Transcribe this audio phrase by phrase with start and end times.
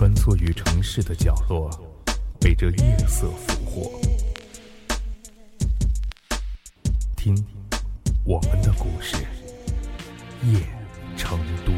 [0.00, 1.68] 穿梭于城市的角落，
[2.40, 4.00] 被这夜色俘获。
[7.14, 7.36] 听，
[8.24, 9.16] 我们的故事，
[10.42, 10.58] 夜
[11.18, 11.72] 成都。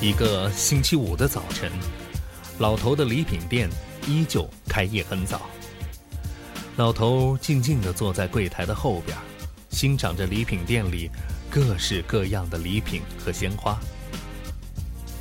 [0.00, 1.72] 一个星期五的早晨，
[2.60, 3.68] 老头的礼品店
[4.06, 5.40] 依旧开业很早。
[6.76, 9.18] 老头静静地坐在柜台的后边，
[9.72, 11.10] 欣赏着礼品店里
[11.50, 13.76] 各式各样的礼品和鲜花。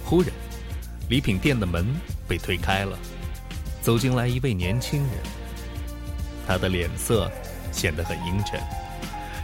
[0.05, 0.29] 忽然，
[1.09, 1.87] 礼品店的门
[2.27, 2.95] 被推开了，
[3.81, 5.11] 走进来一位年轻人。
[6.45, 7.31] 他的脸色
[7.71, 8.61] 显得很阴沉，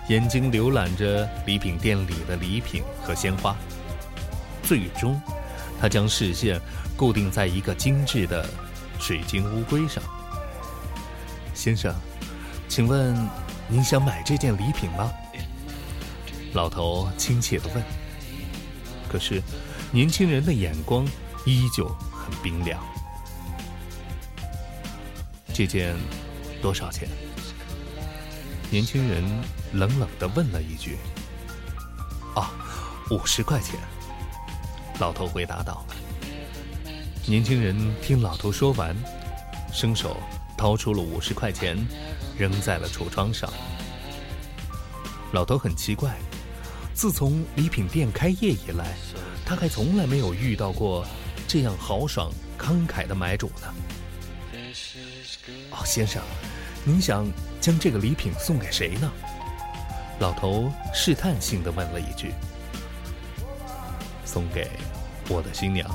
[0.10, 3.56] 眼睛浏览着礼品店里的礼品和鲜花。
[4.62, 5.20] 最终，
[5.80, 6.60] 他将视线
[6.98, 8.46] 固定在一个精致的
[9.00, 10.04] 水晶乌龟上。
[11.54, 11.96] 先生，
[12.68, 13.16] 请问
[13.70, 15.12] 您想买这件礼品吗？
[16.54, 17.84] 老头亲切地问。
[19.10, 19.42] 可是，
[19.92, 21.06] 年轻人的眼光
[21.46, 22.82] 依旧很冰凉。
[25.54, 25.96] 这件
[26.62, 27.10] 多少钱？
[28.70, 29.24] 年轻人
[29.74, 30.98] 冷冷地问了一句。
[32.36, 32.52] 啊，
[33.12, 33.80] 五十块钱。
[35.00, 35.86] 老头回答道
[37.28, 38.96] ：“年轻人听老头说完，
[39.74, 40.18] 伸手
[40.58, 41.78] 掏出了五十块钱，
[42.38, 43.52] 扔在了橱窗上。
[45.34, 46.16] 老头很奇怪，
[46.94, 48.96] 自从礼品店开业以来，
[49.46, 51.06] 他还从来没有遇到过
[51.48, 53.74] 这样豪爽慷慨的买主呢。
[55.72, 56.22] 哦，先生，
[56.84, 57.26] 您想
[57.60, 59.12] 将这个礼品送给谁呢？”
[60.20, 62.34] 老头试探性的问了一句。
[64.26, 64.70] 送给
[65.30, 65.90] 我的新娘，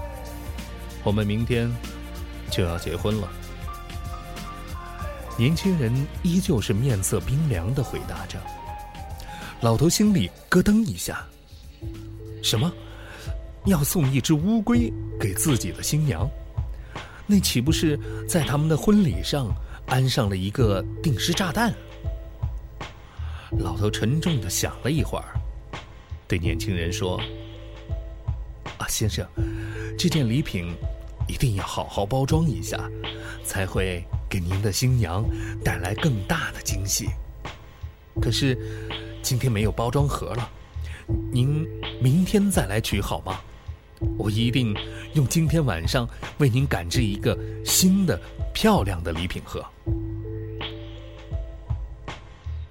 [1.03, 1.71] 我们明天
[2.51, 3.29] 就要结婚了。
[5.43, 8.41] 年轻人依旧是面色冰凉的回答着。
[9.61, 11.27] 老头心里咯噔一下，
[12.45, 12.73] 什么？
[13.65, 16.31] 要送一只乌龟给自己的新娘？
[17.27, 17.99] 那岂不是
[18.29, 19.53] 在他们的婚礼上
[19.87, 21.75] 安上了一个定时炸弹？
[23.59, 25.35] 老头沉重的想了一会儿，
[26.29, 27.21] 对年轻人说。
[28.79, 29.27] 啊先生，
[29.99, 30.73] 这件礼品
[31.27, 32.89] 一定要好好包装一下，
[33.45, 35.23] 才会给您的新娘
[35.63, 37.11] 带来更大的惊喜。
[38.19, 38.57] 可是
[39.21, 40.51] 今天没有包装盒了，
[41.31, 41.69] 您
[42.01, 43.39] 明天再来取好吗？
[44.17, 44.75] 我一定
[45.13, 48.19] 用今天晚上为您赶制一个新的
[48.55, 49.63] 漂亮的礼品盒。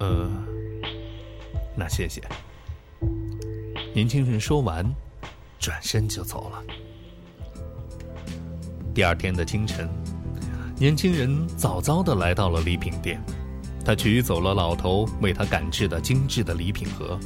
[0.00, 0.28] 呃，
[1.76, 2.20] 那谢谢。
[3.94, 4.92] 年轻人说完。
[5.62, 6.60] 转身就走了。
[8.92, 9.88] 第二天的清晨，
[10.82, 13.22] 年轻人早早的来到了礼品店，
[13.84, 17.16] 他取走了老头为他赶制的精致的礼品盒。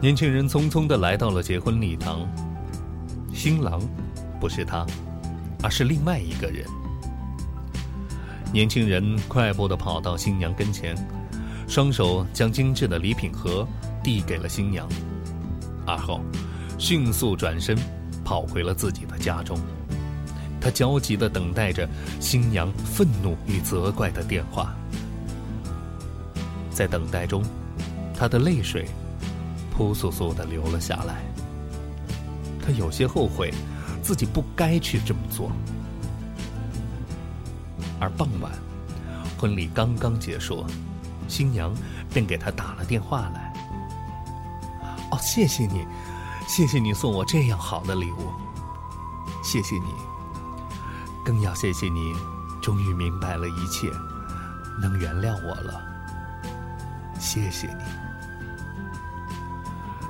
[0.00, 2.26] 年轻人匆匆的来到了结婚礼堂，
[3.34, 3.82] 新郎
[4.40, 4.86] 不是他，
[5.62, 6.64] 而是另外一个人。
[8.50, 10.96] 年轻人快步的跑到新娘跟前，
[11.68, 13.68] 双手将精致的礼品盒
[14.02, 14.88] 递给了新娘。
[15.86, 16.22] 而后，
[16.78, 17.76] 迅速转身，
[18.24, 19.60] 跑回了自己的家中。
[20.68, 21.88] 他焦急地等待着
[22.20, 24.74] 新娘愤怒与责怪的电话。
[26.70, 27.42] 在等待中，
[28.14, 28.86] 他的泪水
[29.70, 31.22] 扑簌簌地流了下来。
[32.62, 33.50] 他有些后悔，
[34.02, 35.50] 自己不该去这么做。
[37.98, 38.52] 而傍晚，
[39.38, 40.66] 婚礼刚刚结束，
[41.28, 41.72] 新娘
[42.12, 43.54] 便给他打了电话来。
[45.12, 45.86] 哦，谢谢你，
[46.46, 48.30] 谢谢你送我这样好的礼物。
[49.42, 49.94] 谢谢你，
[51.28, 52.14] 更要谢谢你，
[52.62, 53.92] 终于明白了一切，
[54.80, 55.78] 能原谅我了。
[57.20, 57.84] 谢谢你。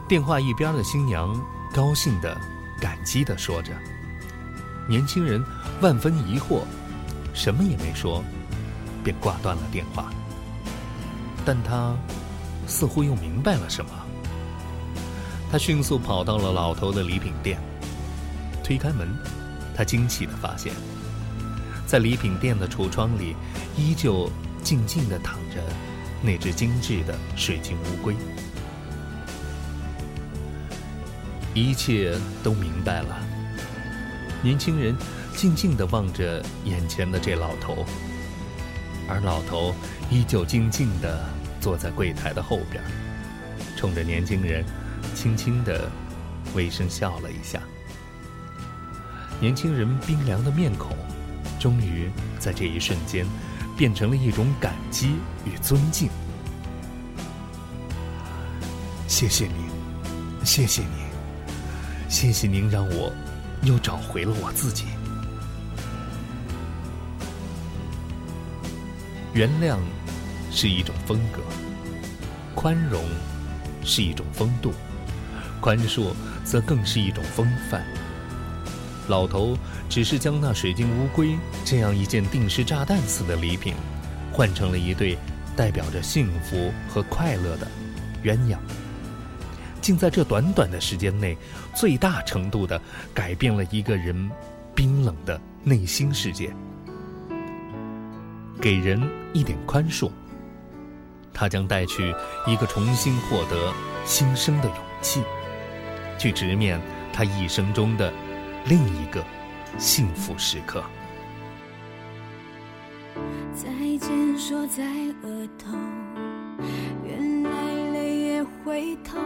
[0.07, 1.37] 电话一边的新娘
[1.75, 2.39] 高兴的、
[2.81, 3.73] 感激的说着，
[4.89, 5.45] 年轻人
[5.81, 6.63] 万分疑惑，
[7.35, 8.23] 什么也没说，
[9.03, 10.13] 便挂断了电话。
[11.45, 11.97] 但他
[12.69, 13.91] 似乎又明白了什么。
[15.51, 17.59] 他迅速跑到了老头的礼品店，
[18.63, 19.13] 推开门，
[19.75, 20.73] 他惊奇地发现，
[21.89, 23.35] 在礼品店的橱窗里，
[23.75, 24.31] 依旧
[24.63, 25.57] 静静地躺着
[26.21, 28.15] 那只精致的水晶乌龟。
[31.55, 33.19] 一切都明白了。
[34.43, 34.95] 年轻人
[35.35, 37.87] 静静地望着眼前的这老头，
[39.09, 39.75] 而老头
[40.11, 41.25] 依旧静静地
[41.59, 42.85] 坐在柜台的后边，
[43.79, 44.63] 冲着年轻人。
[45.15, 45.91] 轻轻的
[46.55, 47.61] 微声笑了一下，
[49.41, 50.97] 年轻人冰凉的面孔，
[51.59, 53.27] 终于在这一瞬间，
[53.77, 56.09] 变成了一种感激与尊敬。
[59.07, 59.55] 谢谢您，
[60.45, 60.91] 谢谢您，
[62.09, 63.13] 谢谢您让我
[63.63, 64.85] 又找回了我自己。
[69.35, 69.79] 原谅
[70.51, 71.41] 是一种风格，
[72.55, 73.05] 宽容
[73.85, 74.73] 是一种风度，
[75.61, 76.13] 宽恕
[76.45, 77.85] 则更是一种风范。
[79.09, 79.57] 老头
[79.89, 83.75] 只是将那水晶乌龟这样一件定时炸弹似的礼品，
[84.33, 85.19] 换成了一对
[85.57, 87.67] 代表着幸福和快乐的
[88.23, 88.57] 鸳鸯，
[89.81, 91.37] 竟在这短短的时间内，
[91.75, 92.81] 最大程度的
[93.13, 94.31] 改变了一个人
[94.75, 96.55] 冰冷的内心世界。
[98.61, 99.01] 给人
[99.33, 100.11] 一点宽恕，
[101.33, 102.15] 他将带去
[102.47, 103.73] 一个重新获得
[104.05, 105.23] 新生的勇气，
[106.19, 106.81] 去直面
[107.13, 108.13] 他一生中的
[108.69, 109.25] 另一个
[109.79, 110.85] 幸福时刻。
[113.55, 114.85] 再见说在
[115.23, 115.75] 额头，
[117.03, 117.51] 原来
[117.93, 119.19] 泪也会痛，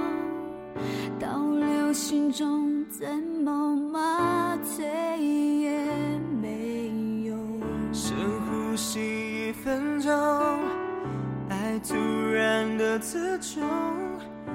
[1.19, 4.87] 倒流心中怎么麻醉
[5.19, 5.85] 也
[6.41, 6.87] 没
[7.27, 7.61] 用。
[7.93, 9.53] 深呼吸一。
[9.53, 10.11] 分钟，
[11.49, 11.95] 爱突
[12.33, 13.63] 然的刺中，
[14.47, 14.52] 你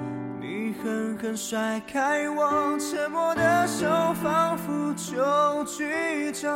[0.82, 3.86] 狠狠甩开我，沉默的手
[4.22, 6.50] 仿佛就剧终，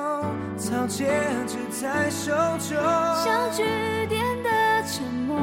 [0.56, 2.78] 草戒指在手中，
[3.24, 3.64] 像句
[4.06, 4.50] 点的
[4.86, 5.36] 沉默。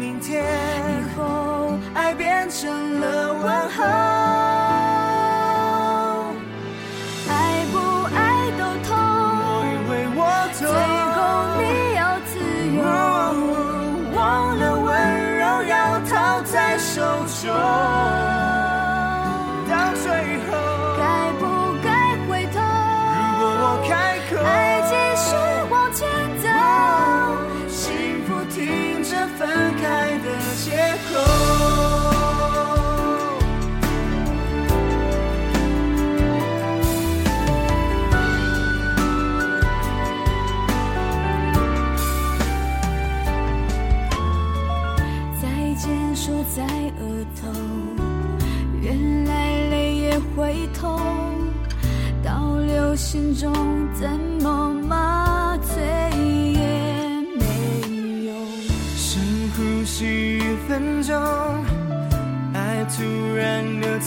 [0.00, 4.23] 明天以后，爱变成了问候。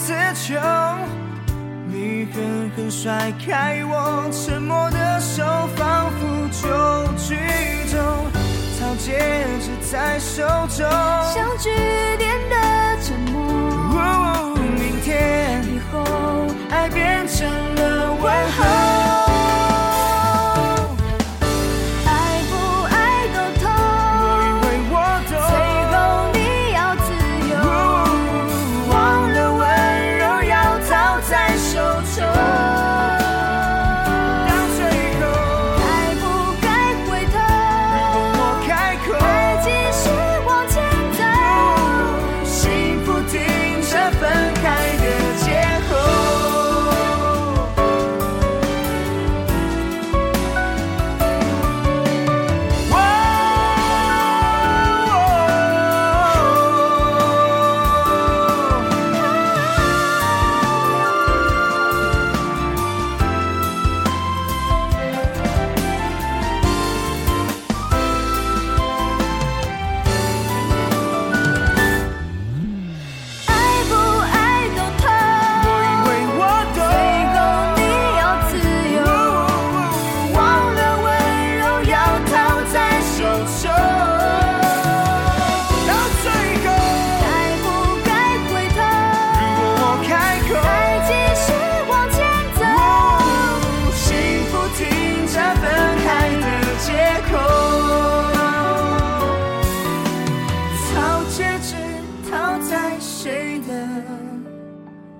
[0.06, 0.60] 然的刺痛，
[1.88, 5.42] 你狠狠甩开我，沉默的手
[5.74, 7.34] 仿佛就剧
[7.90, 7.98] 终，
[8.78, 9.18] 草戒
[9.60, 10.86] 指在手中，
[11.34, 11.70] 像句
[12.16, 12.56] 点的
[13.02, 14.54] 沉默。
[14.78, 16.04] 明天以后，
[16.70, 17.48] 爱变成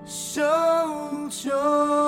[0.05, 0.41] 手
[1.29, 1.98] 中。